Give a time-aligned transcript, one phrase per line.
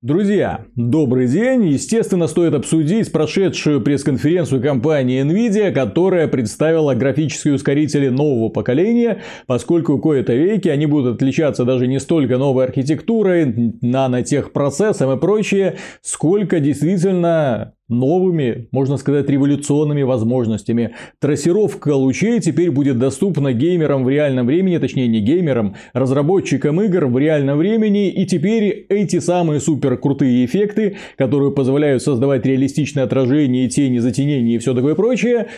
[0.00, 1.66] Друзья, добрый день!
[1.70, 10.34] Естественно, стоит обсудить прошедшую пресс-конференцию компании Nvidia, которая представила графические ускорители нового поколения, поскольку кое-то
[10.34, 18.68] веки они будут отличаться даже не столько новой архитектурой, нанотехпроцессом и прочее, сколько действительно новыми,
[18.70, 20.94] можно сказать, революционными возможностями.
[21.20, 27.18] Трассировка лучей теперь будет доступна геймерам в реальном времени, точнее не геймерам, разработчикам игр в
[27.18, 28.10] реальном времени.
[28.10, 34.58] И теперь эти самые супер крутые эффекты, которые позволяют создавать реалистичное отражение, тени, затенения и
[34.58, 35.48] все такое прочее,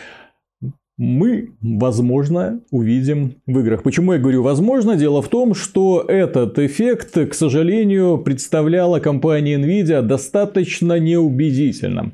[0.97, 3.83] мы, возможно, увидим в играх.
[3.83, 4.95] Почему я говорю возможно?
[4.95, 12.11] Дело в том, что этот эффект, к сожалению, представляла компания Nvidia достаточно неубедительно.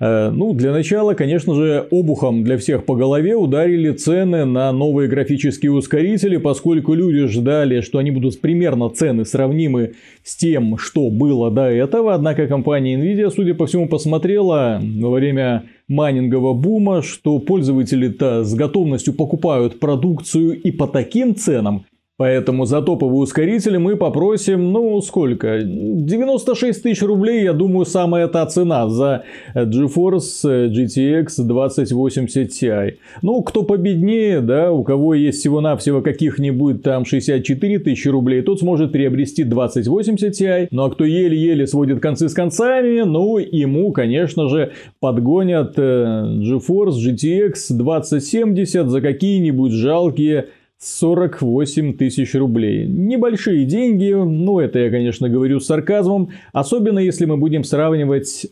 [0.00, 5.08] Э, ну, для начала, конечно же, обухом для всех по голове ударили цены на новые
[5.08, 9.92] графические ускорители, поскольку люди ждали, что они будут примерно цены сравнимы
[10.24, 12.14] с тем, что было до этого.
[12.14, 19.12] Однако компания Nvidia, судя по всему, посмотрела во время майнингового бума, что пользователи-то с готовностью
[19.12, 21.84] покупают продукцию и по таким ценам,
[22.20, 25.62] Поэтому за топовые ускорители мы попросим, ну, сколько?
[25.64, 32.96] 96 тысяч рублей, я думаю, самая та цена за GeForce GTX 2080 Ti.
[33.22, 38.92] Ну, кто победнее, да, у кого есть всего-навсего каких-нибудь там 64 тысячи рублей, тот сможет
[38.92, 40.68] приобрести 2080 Ti.
[40.70, 46.98] Ну, а кто еле-еле сводит концы с концами, ну, ему, конечно же, подгонят э, GeForce
[47.02, 50.48] GTX 2070 за какие-нибудь жалкие
[50.80, 52.86] 48 тысяч рублей.
[52.86, 58.46] Небольшие деньги, ну это я, конечно, говорю с сарказмом, особенно если мы будем сравнивать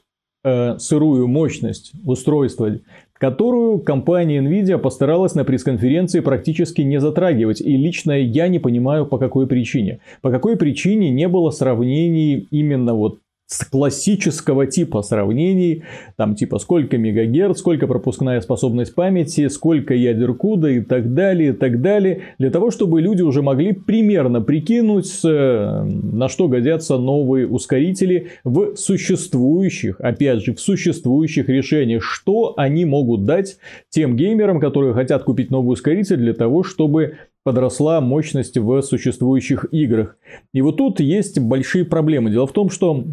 [0.44, 2.78] э, сырую мощность устройства,
[3.14, 7.62] которую компания Nvidia постаралась на пресс-конференции практически не затрагивать.
[7.62, 10.00] И лично я не понимаю, по какой причине.
[10.20, 15.82] По какой причине не было сравнений именно вот с классического типа сравнений,
[16.16, 21.52] там типа сколько мегагерц, сколько пропускная способность памяти, сколько ядер куда и так далее, и
[21.54, 27.48] так далее, для того, чтобы люди уже могли примерно прикинуть, э, на что годятся новые
[27.48, 33.56] ускорители в существующих, опять же, в существующих решениях, что они могут дать
[33.88, 40.18] тем геймерам, которые хотят купить новый ускоритель для того, чтобы подросла мощность в существующих играх.
[40.52, 42.30] И вот тут есть большие проблемы.
[42.30, 43.06] Дело в том, что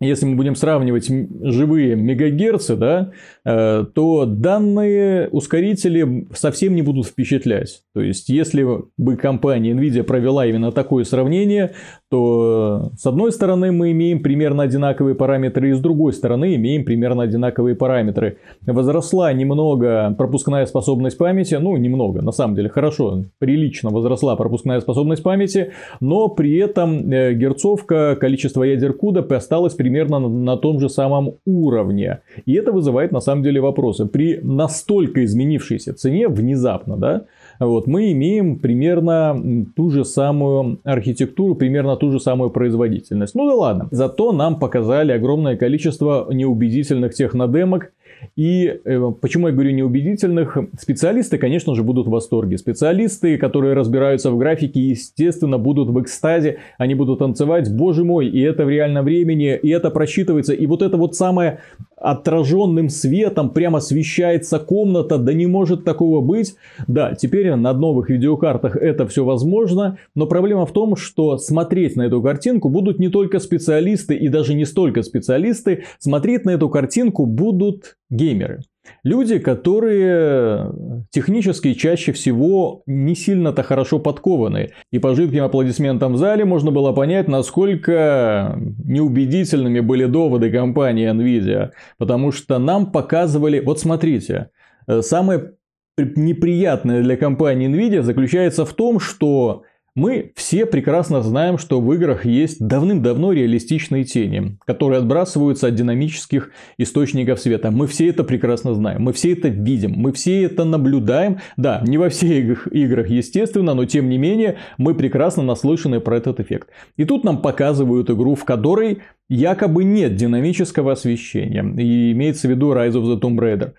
[0.00, 3.12] если мы будем сравнивать живые мегагерцы, да,
[3.44, 7.82] э, то данные ускорители совсем не будут впечатлять.
[7.94, 8.66] То есть, если
[8.96, 11.74] бы компания Nvidia провела именно такое сравнение,
[12.10, 17.24] то с одной стороны мы имеем примерно одинаковые параметры, и с другой стороны имеем примерно
[17.24, 18.38] одинаковые параметры.
[18.66, 25.22] Возросла немного пропускная способность памяти, ну немного, на самом деле хорошо, прилично возросла пропускная способность
[25.22, 31.34] памяти, но при этом э, герцовка, количество ядер CUDA осталось примерно на том же самом
[31.46, 32.20] уровне.
[32.46, 34.06] И это вызывает на самом деле вопросы.
[34.06, 37.22] При настолько изменившейся цене внезапно, да,
[37.60, 43.34] вот, мы имеем примерно ту же самую архитектуру, примерно ту же самую производительность.
[43.34, 43.88] Ну да ладно.
[43.90, 47.92] Зато нам показали огромное количество неубедительных технодемок,
[48.36, 50.56] и э, почему я говорю неубедительных?
[50.78, 52.58] Специалисты, конечно же, будут в восторге.
[52.58, 56.58] Специалисты, которые разбираются в графике, естественно, будут в экстазе.
[56.78, 60.52] Они будут танцевать, боже мой, и это в реальном времени, и это просчитывается.
[60.52, 61.60] И вот это вот самое
[62.00, 66.56] отраженным светом прямо освещается комната, да не может такого быть.
[66.88, 72.02] Да, теперь на новых видеокартах это все возможно, но проблема в том, что смотреть на
[72.02, 77.26] эту картинку будут не только специалисты и даже не столько специалисты, смотреть на эту картинку
[77.26, 78.60] будут геймеры.
[79.02, 80.72] Люди, которые
[81.10, 84.70] технически чаще всего не сильно-то хорошо подкованы.
[84.90, 91.70] И по жидким аплодисментам в зале можно было понять, насколько неубедительными были доводы компании Nvidia.
[91.98, 93.60] Потому что нам показывали...
[93.60, 94.50] Вот смотрите,
[94.86, 95.52] э, самое
[95.98, 99.64] неприятное для компании Nvidia заключается в том, что
[99.96, 106.50] мы все прекрасно знаем, что в играх есть давным-давно реалистичные тени, которые отбрасываются от динамических
[106.78, 107.70] источников света.
[107.70, 111.38] Мы все это прекрасно знаем, мы все это видим, мы все это наблюдаем.
[111.56, 116.38] Да, не во всех играх, естественно, но тем не менее мы прекрасно наслышаны про этот
[116.38, 116.68] эффект.
[116.96, 121.64] И тут нам показывают игру, в которой якобы нет динамического освещения.
[121.78, 123.72] И имеется в виду Rise of the Tomb Raider.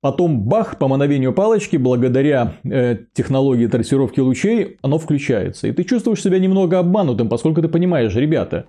[0.00, 5.66] Потом бах, по мановению палочки, благодаря э, технологии трассировки лучей, оно включается.
[5.66, 8.66] И ты чувствуешь себя немного обманутым, поскольку ты понимаешь, ребята,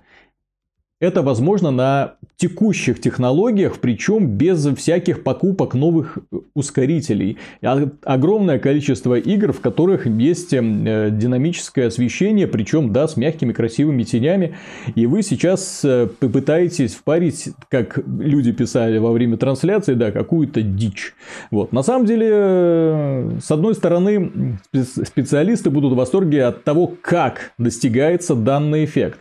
[1.00, 6.18] это возможно на текущих технологиях, причем без всяких покупок новых
[6.54, 7.38] ускорителей.
[7.62, 10.60] Огромное количество игр, в которых есть э,
[11.10, 14.56] динамическое освещение, причем, да, с мягкими красивыми тенями.
[14.94, 21.14] И вы сейчас э, попытаетесь впарить, как люди писали во время трансляции, да, какую-то дичь.
[21.50, 21.72] Вот.
[21.72, 28.34] На самом деле, э, с одной стороны, специалисты будут в восторге от того, как достигается
[28.34, 29.20] данный эффект.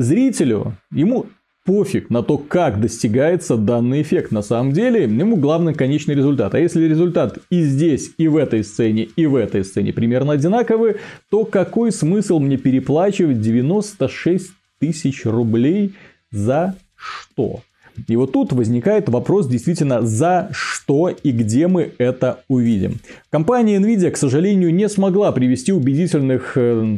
[0.00, 1.26] Зрителю, ему
[1.66, 4.32] пофиг на то, как достигается данный эффект.
[4.32, 6.54] На самом деле, ему главный конечный результат.
[6.54, 10.96] А если результат и здесь, и в этой сцене, и в этой сцене примерно одинаковый,
[11.30, 15.92] то какой смысл мне переплачивать 96 тысяч рублей
[16.30, 17.60] за что?
[18.08, 23.00] И вот тут возникает вопрос действительно, за что и где мы это увидим.
[23.28, 26.96] Компания Nvidia, к сожалению, не смогла привести убедительных э,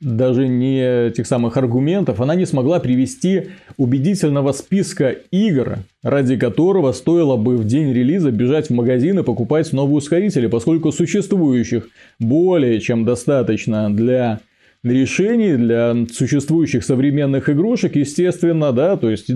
[0.00, 7.36] даже не тех самых аргументов, она не смогла привести убедительного списка игр, ради которого стоило
[7.36, 11.88] бы в день релиза бежать в магазин и покупать новые ускорители, поскольку существующих
[12.18, 14.40] более чем достаточно для
[14.90, 19.26] решений для существующих современных игрушек, естественно, да, то есть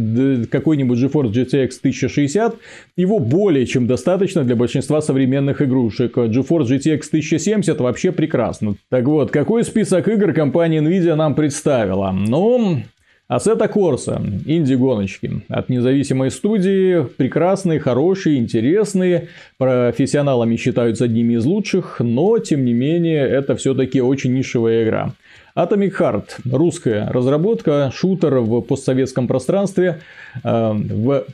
[0.51, 2.55] какой-нибудь GeForce GTX 1060,
[2.97, 6.17] его более чем достаточно для большинства современных игрушек.
[6.17, 8.75] GeForce GTX 1070 вообще прекрасно.
[8.89, 12.11] Так вот, какой список игр компания Nvidia нам представила?
[12.13, 12.83] Ну,
[13.31, 22.41] Ассета Корса, инди-гоночки от независимой студии, прекрасные, хорошие, интересные, профессионалами считаются одними из лучших, но
[22.41, 25.13] тем не менее это все-таки очень нишевая игра.
[25.57, 30.01] Atomic Heart– русская разработка, шутер в постсоветском пространстве,
[30.43, 31.25] э, в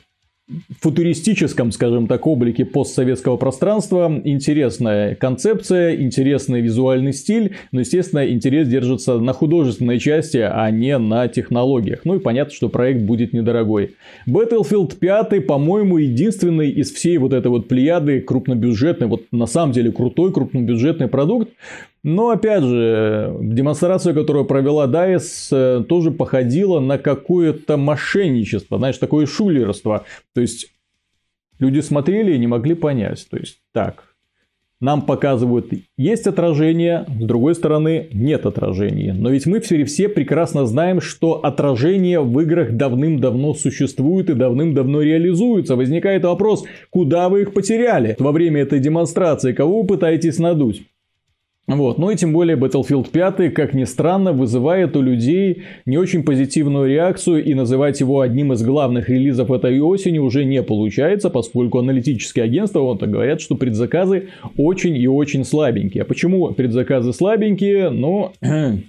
[0.79, 4.21] футуристическом, скажем так, облике постсоветского пространства.
[4.23, 11.27] Интересная концепция, интересный визуальный стиль, но, естественно, интерес держится на художественной части, а не на
[11.27, 12.01] технологиях.
[12.05, 13.95] Ну и понятно, что проект будет недорогой.
[14.27, 19.91] Battlefield 5, по-моему, единственный из всей вот этой вот плеяды крупнобюджетный, вот на самом деле
[19.91, 21.49] крутой крупнобюджетный продукт,
[22.07, 29.25] но, опять же, демонстрация, которую провела DICE, э, тоже походила на какое-то мошенничество, знаешь, такое
[29.25, 30.05] шулерство.
[30.33, 30.71] То есть,
[31.59, 33.27] люди смотрели и не могли понять.
[33.29, 34.15] То есть, так,
[34.79, 39.11] нам показывают, есть отражение, с другой стороны, нет отражения.
[39.11, 45.01] Но ведь мы все, все прекрасно знаем, что отражение в играх давным-давно существует и давным-давно
[45.01, 45.75] реализуется.
[45.75, 50.83] Возникает вопрос, куда вы их потеряли во время этой демонстрации, кого вы пытаетесь надуть?
[51.67, 51.97] Вот.
[51.97, 56.87] Ну и тем более Battlefield 5, как ни странно, вызывает у людей не очень позитивную
[56.87, 62.45] реакцию и называть его одним из главных релизов этой осени уже не получается, поскольку аналитические
[62.45, 66.03] агентства вот, говорят, что предзаказы очень и очень слабенькие.
[66.03, 67.89] А почему предзаказы слабенькие?
[67.89, 68.31] Ну,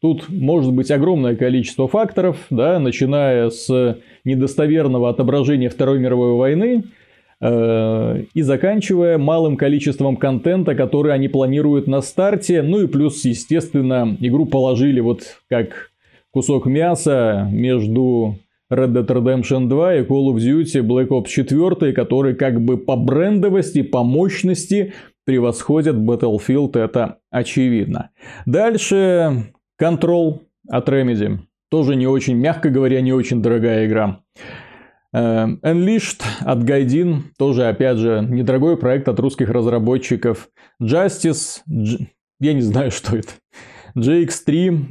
[0.00, 6.82] тут может быть огромное количество факторов, да, начиная с недостоверного отображения Второй мировой войны,
[7.44, 12.62] и заканчивая малым количеством контента, который они планируют на старте.
[12.62, 15.90] Ну и плюс, естественно, игру положили вот как
[16.30, 18.36] кусок мяса между
[18.72, 22.96] Red Dead Redemption 2 и Call of Duty Black Ops 4, которые как бы по
[22.96, 24.94] брендовости, по мощности
[25.26, 28.10] превосходят Battlefield, это очевидно.
[28.46, 31.38] Дальше Control от Remedy.
[31.70, 34.20] Тоже не очень, мягко говоря, не очень дорогая игра.
[35.14, 40.48] Эм, Unleashed от Гайдин, тоже, опять же, недорогой проект от русских разработчиков.
[40.82, 42.08] Justice, G...
[42.40, 43.30] я не знаю, что это.
[43.96, 44.86] JX3,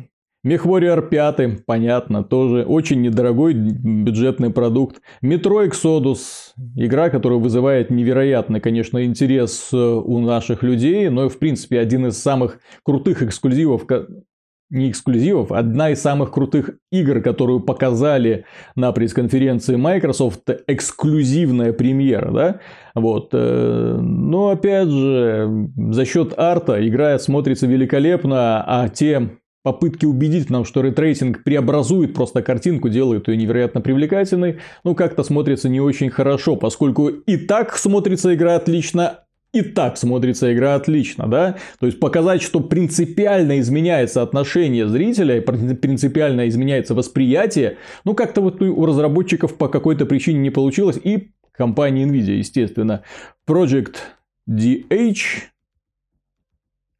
[0.47, 5.01] MechWarrior 5, понятно, тоже очень недорогой бюджетный продукт.
[5.21, 11.79] Metro Exodus, игра, которая вызывает невероятный, конечно, интерес э, у наших людей, но, в принципе,
[11.79, 13.85] один из самых крутых эксклюзивов,
[14.73, 22.59] не эксклюзивов, одна из самых крутых игр, которую показали на пресс-конференции Microsoft, эксклюзивная премьера, да,
[22.95, 29.29] вот, э, но опять же, за счет арта игра смотрится великолепно, а те
[29.63, 35.23] попытки убедить нам, что ray tracing преобразует просто картинку, делает ее невероятно привлекательной, ну как-то
[35.23, 39.21] смотрится не очень хорошо, поскольку и так смотрится игра отлично,
[39.53, 41.57] и так смотрится игра отлично, да?
[41.79, 48.85] То есть показать, что принципиально изменяется отношение зрителя, принципиально изменяется восприятие, ну как-то вот у
[48.85, 53.03] разработчиков по какой-то причине не получилось, и компании Nvidia, естественно.
[53.47, 53.95] Project
[54.49, 55.52] DH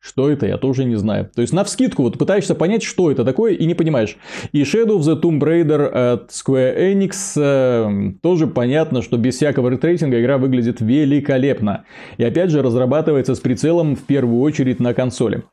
[0.04, 1.30] что это, я тоже не знаю.
[1.34, 4.18] То есть, на вскидку вот пытаешься понять, что это такое, и не понимаешь.
[4.52, 9.70] И Shadow of the Tomb Raider от Square Enix э, тоже понятно, что без всякого
[9.70, 11.86] ray tracing игра выглядит великолепно.
[12.18, 15.44] И опять же, разрабатывается с прицелом в первую очередь на консоли.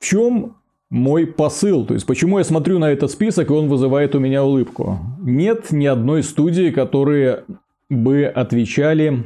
[0.00, 0.56] В чем
[0.88, 1.84] мой посыл.
[1.84, 4.98] То есть, почему я смотрю на этот список, и он вызывает у меня улыбку.
[5.20, 7.44] Нет ни одной студии, которые
[7.90, 9.24] бы отвечали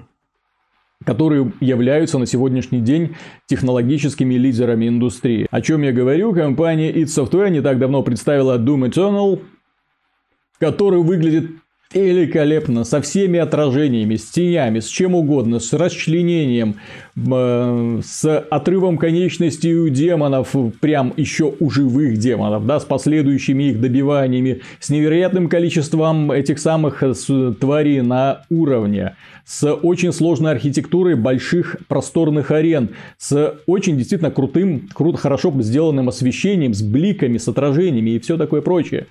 [1.04, 5.46] которые являются на сегодняшний день технологическими лидерами индустрии.
[5.50, 6.34] О чем я говорю?
[6.34, 9.40] Компания id Software не так давно представила Doom Eternal,
[10.58, 11.50] который выглядит
[11.94, 16.76] великолепно, со всеми отражениями, с тенями, с чем угодно, с расчленением,
[17.16, 23.80] э, с отрывом конечностей у демонов, прям еще у живых демонов, да, с последующими их
[23.80, 27.14] добиваниями, с невероятным количеством этих самых э,
[27.58, 29.16] тварей на уровне,
[29.46, 36.74] с очень сложной архитектурой больших просторных арен, с очень действительно крутым, круто, хорошо сделанным освещением,
[36.74, 39.06] с бликами, с отражениями и все такое прочее.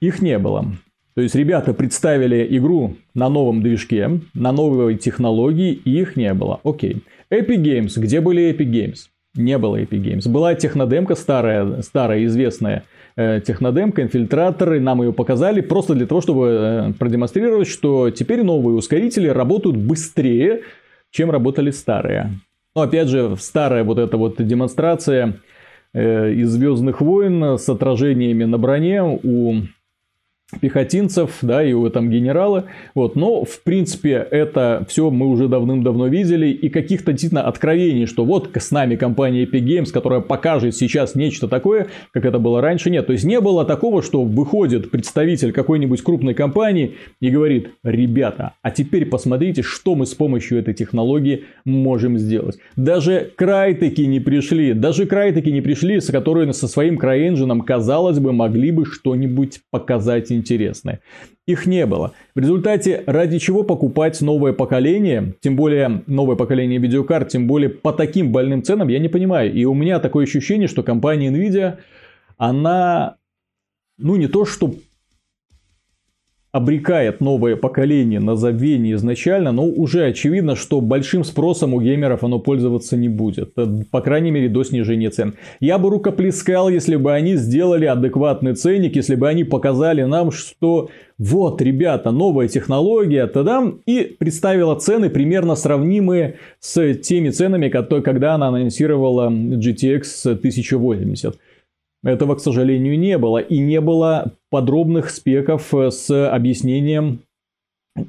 [0.00, 0.74] Их не было.
[1.14, 6.60] То есть ребята представили игру на новом движке, на новой технологии, и их не было.
[6.64, 7.04] Окей.
[7.30, 7.92] Epic Games.
[7.96, 8.96] Где были Epic Games?
[9.36, 10.28] Не было Epic Games.
[10.28, 12.84] Была технодемка старая, старая известная
[13.16, 18.76] э, технодемка, инфильтраторы, нам ее показали просто для того, чтобы э, продемонстрировать, что теперь новые
[18.76, 20.62] ускорители работают быстрее,
[21.10, 22.30] чем работали старые.
[22.74, 25.34] Но опять же, старая вот эта вот демонстрация
[25.92, 29.62] э, из Звездных войн с отражениями на броне у
[30.60, 36.08] пехотинцев, да, и у там генералы, вот, но, в принципе, это все мы уже давным-давно
[36.08, 41.14] видели, и каких-то действительно откровений, что вот с нами компания Epic Games, которая покажет сейчас
[41.14, 45.52] нечто такое, как это было раньше, нет, то есть не было такого, что выходит представитель
[45.52, 51.44] какой-нибудь крупной компании и говорит, ребята, а теперь посмотрите, что мы с помощью этой технологии
[51.64, 52.58] можем сделать.
[52.76, 58.32] Даже Крайтеки не пришли, даже Крайтеки не пришли, с которые со своим CryEngine, казалось бы,
[58.32, 61.00] могли бы что-нибудь показать интересные.
[61.46, 62.12] Их не было.
[62.34, 67.92] В результате, ради чего покупать новое поколение, тем более новое поколение видеокарт, тем более по
[67.92, 69.52] таким больным ценам, я не понимаю.
[69.52, 71.78] И у меня такое ощущение, что компания Nvidia,
[72.36, 73.16] она,
[73.98, 74.74] ну не то что
[76.54, 82.38] обрекает новое поколение на забвение изначально, но уже очевидно, что большим спросом у геймеров оно
[82.38, 83.54] пользоваться не будет.
[83.56, 85.34] Э, по крайней мере, до снижения цен.
[85.58, 90.90] Я бы рукоплескал, если бы они сделали адекватный ценник, если бы они показали нам, что
[91.18, 98.46] вот, ребята, новая технология, тадам, и представила цены примерно сравнимые с теми ценами, когда она
[98.46, 101.36] анонсировала GTX 1080.
[102.04, 103.38] Этого, к сожалению, не было.
[103.38, 107.20] И не было подробных спеков э, с объяснением,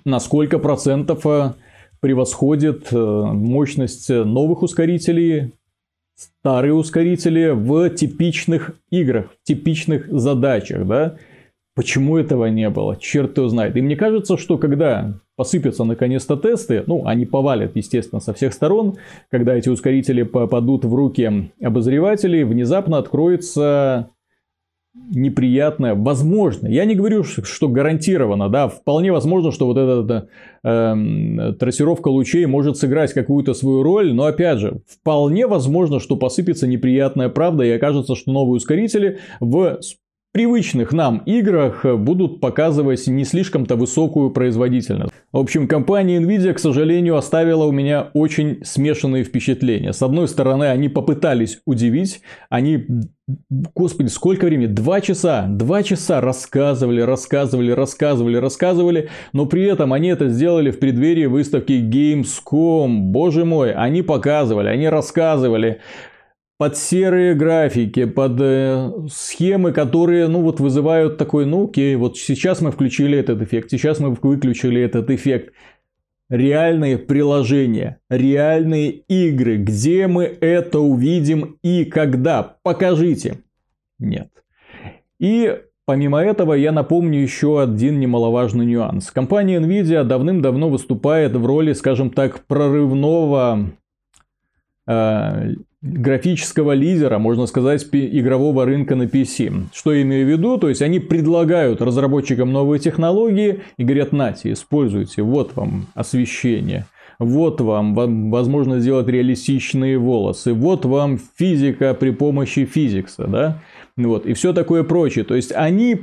[0.04, 1.54] на сколько процентов э,
[2.02, 5.54] превосходит э, мощность новых ускорителей
[6.18, 11.18] старые ускорители в типичных играх, в типичных задачах, да?
[11.76, 12.96] Почему этого не было?
[12.96, 13.76] Черт его знает.
[13.76, 18.96] И мне кажется, что когда посыпятся наконец-то тесты, ну, они повалят, естественно, со всех сторон,
[19.30, 24.10] когда эти ускорители попадут в руки обозревателей, внезапно откроется
[25.10, 30.30] неприятное, возможно, я не говорю, что гарантированно, да, вполне возможно, что вот эта
[30.64, 36.66] э, трассировка лучей может сыграть какую-то свою роль, но опять же, вполне возможно, что посыпется
[36.66, 39.80] неприятная правда и окажется, что новые ускорители в
[40.36, 45.14] привычных нам играх будут показывать не слишком-то высокую производительность.
[45.32, 49.94] В общем, компания Nvidia, к сожалению, оставила у меня очень смешанные впечатления.
[49.94, 52.86] С одной стороны, они попытались удивить, они
[53.48, 54.68] Господи, сколько времени?
[54.68, 55.48] Два часа.
[55.48, 59.10] Два часа рассказывали, рассказывали, рассказывали, рассказывали.
[59.34, 63.00] Но при этом они это сделали в преддверии выставки Gamescom.
[63.00, 65.80] Боже мой, они показывали, они рассказывали
[66.58, 72.62] под серые графики, под э, схемы, которые, ну, вот вызывают такой, ну, окей, вот сейчас
[72.62, 75.54] мы включили этот эффект, сейчас мы выключили этот эффект.
[76.28, 82.58] Реальные приложения, реальные игры, где мы это увидим и когда?
[82.64, 83.44] Покажите.
[84.00, 84.30] Нет.
[85.20, 89.12] И Помимо этого, я напомню еще один немаловажный нюанс.
[89.12, 93.70] Компания Nvidia давным-давно выступает в роли, скажем так, прорывного
[94.88, 95.54] э,
[95.86, 99.68] графического лидера, можно сказать, игрового рынка на PC.
[99.72, 100.58] Что я имею в виду?
[100.58, 106.88] То есть они предлагают разработчикам новые технологии и говорят, нате, используйте, вот вам освещение,
[107.20, 113.62] вот вам, вам возможно сделать реалистичные волосы, вот вам физика при помощи физикса, да,
[113.96, 115.24] вот, и все такое прочее.
[115.24, 116.02] То есть они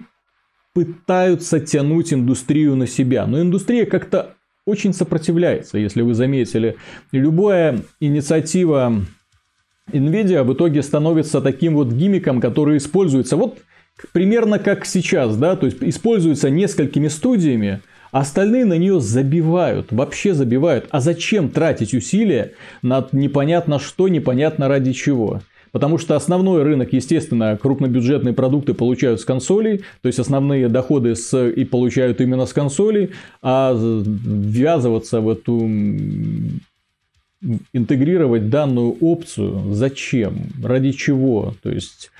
[0.75, 4.35] пытаются тянуть индустрию на себя, но индустрия как-то
[4.65, 6.77] очень сопротивляется, если вы заметили.
[7.11, 8.95] Любая инициатива
[9.91, 13.59] Nvidia в итоге становится таким вот гимиком, который используется вот
[14.13, 20.35] примерно как сейчас, да, то есть используется несколькими студиями, а остальные на нее забивают, вообще
[20.35, 20.87] забивают.
[20.91, 25.41] А зачем тратить усилия на непонятно что, непонятно ради чего?
[25.73, 31.49] потому что основной рынок, естественно, крупнобюджетные продукты получают с консолей, то есть основные доходы с,
[31.49, 33.11] и получают именно с консолей,
[33.41, 35.69] а ввязываться в эту
[37.73, 39.73] интегрировать данную опцию?
[39.73, 42.11] Зачем, ради чего, то есть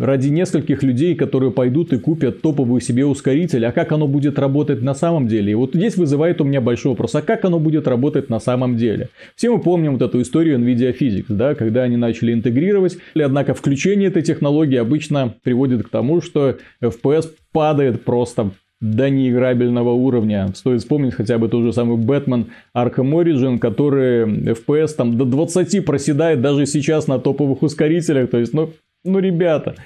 [0.00, 4.82] ради нескольких людей, которые пойдут и купят топовый себе ускоритель, а как оно будет работать
[4.82, 5.52] на самом деле?
[5.52, 8.76] И вот здесь вызывает у меня большой вопрос, а как оно будет работать на самом
[8.76, 9.10] деле?
[9.36, 14.08] Все мы помним вот эту историю NVIDIA Physics, да, когда они начали интегрировать, однако включение
[14.08, 20.48] этой технологии обычно приводит к тому, что FPS падает просто до неиграбельного уровня.
[20.54, 25.84] Стоит вспомнить хотя бы тот же самый Batman Arkham Origin, который FPS там до 20
[25.84, 28.30] проседает даже сейчас на топовых ускорителях.
[28.30, 28.70] То есть, ну,
[29.04, 29.76] ну, ребята.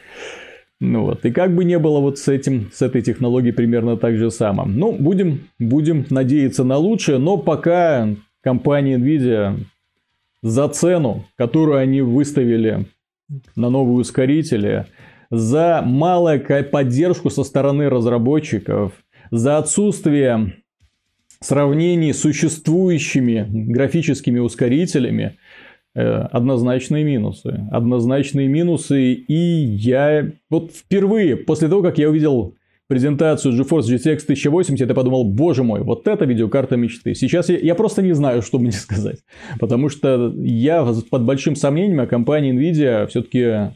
[0.80, 4.16] Ну вот, и как бы не было вот с этим, с этой технологией примерно так
[4.16, 4.64] же само.
[4.64, 8.08] Ну, будем, будем надеяться на лучшее, но пока
[8.42, 9.58] компания Nvidia
[10.42, 12.86] за цену, которую они выставили
[13.56, 14.86] на новые ускорители,
[15.30, 18.92] за малую поддержку со стороны разработчиков,
[19.30, 20.54] за отсутствие
[21.40, 25.36] сравнений с существующими графическими ускорителями–
[25.98, 27.66] Э, однозначные минусы.
[27.72, 29.14] Однозначные минусы.
[29.14, 32.54] И я вот впервые, после того, как я увидел
[32.86, 37.16] презентацию GeForce GTX 1080, я подумал, боже мой, вот это видеокарта мечты.
[37.16, 39.18] Сейчас я, я просто не знаю, что мне сказать.
[39.58, 43.74] Потому что я под большим сомнением, а компания Nvidia все-таки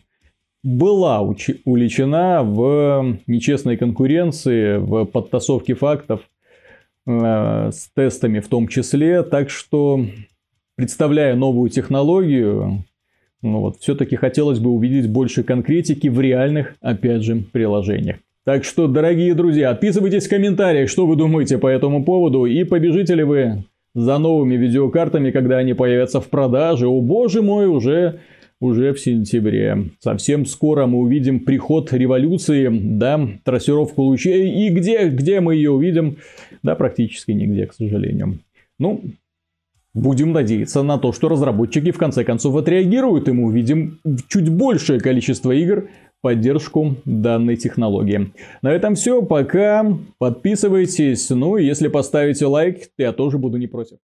[0.62, 6.20] была уличена в нечестной конкуренции, в подтасовке фактов
[7.06, 9.22] э, с тестами в том числе.
[9.22, 10.04] Так что
[10.76, 12.84] представляя новую технологию,
[13.42, 18.18] ну вот, все-таки хотелось бы увидеть больше конкретики в реальных, опять же, приложениях.
[18.44, 23.14] Так что, дорогие друзья, отписывайтесь в комментариях, что вы думаете по этому поводу, и побежите
[23.14, 23.64] ли вы
[23.94, 26.88] за новыми видеокартами, когда они появятся в продаже.
[26.88, 28.20] О боже мой, уже,
[28.62, 29.90] уже в сентябре.
[30.00, 34.66] Совсем скоро мы увидим приход революции, да, трассировку лучей.
[34.66, 36.18] И где, где мы ее увидим?
[36.62, 38.38] Да, практически нигде, к сожалению.
[38.78, 39.02] Ну,
[39.94, 45.00] Будем надеяться на то, что разработчики в конце концов отреагируют, и мы увидим чуть большее
[45.00, 45.90] количество игр
[46.22, 48.32] поддержку данной технологии.
[48.62, 49.86] На этом все, пока.
[50.16, 53.98] Подписывайтесь, ну и если поставите лайк, я тоже буду не против.